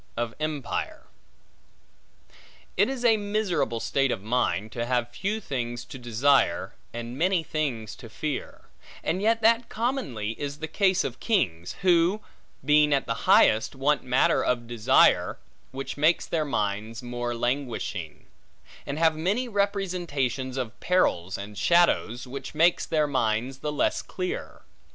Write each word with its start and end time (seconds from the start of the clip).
Of 0.17 0.33
Empire 0.39 1.03
IT 2.75 2.89
IS 2.89 3.05
a 3.05 3.17
miserable 3.17 3.79
state 3.79 4.09
of 4.11 4.23
mind, 4.23 4.71
to 4.71 4.87
have 4.87 5.09
few 5.11 5.39
things 5.39 5.85
to 5.85 5.99
desire, 5.99 6.73
and 6.91 7.19
many 7.19 7.43
things 7.43 7.95
to 7.97 8.09
fear; 8.09 8.61
and 9.03 9.21
yet 9.21 9.43
that 9.43 9.69
commonly 9.69 10.31
is 10.41 10.57
the 10.57 10.67
case 10.67 11.03
of 11.03 11.19
kings; 11.19 11.73
who, 11.83 12.19
being 12.65 12.93
at 12.95 13.05
the 13.05 13.13
highest, 13.29 13.75
want 13.75 14.01
matter 14.03 14.43
of 14.43 14.65
desire, 14.65 15.37
which 15.69 15.97
makes 15.97 16.25
their 16.25 16.45
minds 16.45 17.03
more 17.03 17.35
languishing; 17.35 18.25
and 18.87 18.97
have 18.97 19.15
many 19.15 19.47
representations 19.47 20.57
of 20.57 20.79
perils 20.79 21.37
and 21.37 21.59
shadows, 21.59 22.25
which 22.25 22.55
makes 22.55 22.87
their 22.87 23.05
minds 23.05 23.59
the 23.59 23.71
less 23.71 24.01
clear. 24.01 24.63